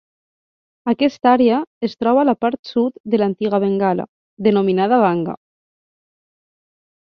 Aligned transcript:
Aquesta 0.91 1.29
àrea 1.31 1.59
es 1.89 1.93
troba 1.99 2.23
a 2.23 2.27
la 2.31 2.35
part 2.47 2.71
sud 2.73 2.97
de 3.15 3.21
l'antiga 3.23 3.61
Bengala, 3.67 4.09
denominada 4.51 5.03
Vanga. 5.07 5.39